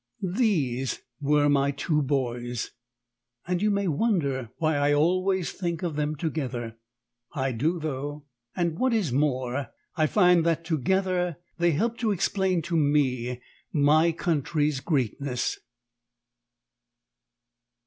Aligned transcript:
These 0.33 1.03
were 1.19 1.47
my 1.47 1.69
two 1.69 2.01
boys; 2.01 2.71
and 3.45 3.61
you 3.61 3.69
may 3.69 3.87
wonder 3.87 4.49
why 4.57 4.75
I 4.77 4.95
always 4.95 5.51
think 5.51 5.83
of 5.83 5.95
them 5.95 6.15
together. 6.15 6.77
I 7.35 7.51
do, 7.51 7.77
though: 7.79 8.25
and, 8.55 8.79
what 8.79 8.95
is 8.95 9.11
more, 9.13 9.67
I 9.95 10.07
find 10.07 10.43
that 10.43 10.65
together 10.65 11.37
they 11.59 11.73
help 11.73 11.99
to 11.99 12.09
explain 12.11 12.63
to 12.63 12.75
me 12.75 13.43
my 13.71 14.11
country's 14.11 14.79
greatness. 14.79 15.59